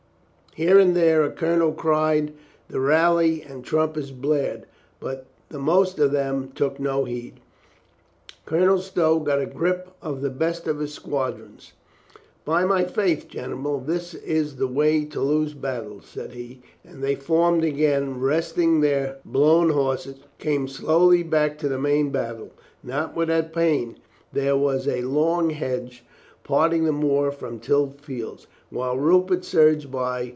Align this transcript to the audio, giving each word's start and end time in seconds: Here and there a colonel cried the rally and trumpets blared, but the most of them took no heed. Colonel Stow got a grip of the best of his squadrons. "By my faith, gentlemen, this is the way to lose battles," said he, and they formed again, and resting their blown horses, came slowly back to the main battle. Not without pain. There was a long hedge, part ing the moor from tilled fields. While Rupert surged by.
Here 0.53 0.77
and 0.77 0.97
there 0.97 1.23
a 1.23 1.31
colonel 1.31 1.71
cried 1.71 2.33
the 2.67 2.81
rally 2.81 3.41
and 3.41 3.63
trumpets 3.63 4.11
blared, 4.11 4.65
but 4.99 5.25
the 5.47 5.59
most 5.59 5.97
of 5.97 6.11
them 6.11 6.51
took 6.53 6.77
no 6.77 7.05
heed. 7.05 7.39
Colonel 8.45 8.79
Stow 8.79 9.19
got 9.21 9.39
a 9.39 9.45
grip 9.45 9.91
of 10.01 10.19
the 10.19 10.29
best 10.29 10.67
of 10.67 10.79
his 10.79 10.93
squadrons. 10.93 11.71
"By 12.43 12.65
my 12.65 12.83
faith, 12.83 13.29
gentlemen, 13.29 13.85
this 13.85 14.13
is 14.13 14.57
the 14.57 14.67
way 14.67 15.05
to 15.05 15.21
lose 15.21 15.53
battles," 15.53 16.05
said 16.07 16.31
he, 16.33 16.61
and 16.83 17.01
they 17.01 17.15
formed 17.15 17.63
again, 17.63 18.03
and 18.03 18.21
resting 18.21 18.81
their 18.81 19.19
blown 19.23 19.69
horses, 19.69 20.17
came 20.37 20.67
slowly 20.67 21.23
back 21.23 21.57
to 21.59 21.69
the 21.69 21.79
main 21.79 22.09
battle. 22.09 22.51
Not 22.83 23.15
without 23.15 23.53
pain. 23.53 23.99
There 24.33 24.57
was 24.57 24.85
a 24.85 25.03
long 25.03 25.51
hedge, 25.51 26.03
part 26.43 26.73
ing 26.73 26.83
the 26.83 26.91
moor 26.91 27.31
from 27.31 27.59
tilled 27.59 28.01
fields. 28.01 28.47
While 28.69 28.97
Rupert 28.97 29.45
surged 29.45 29.89
by. 29.89 30.29